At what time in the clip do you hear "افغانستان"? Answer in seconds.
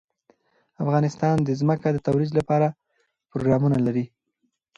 0.83-1.35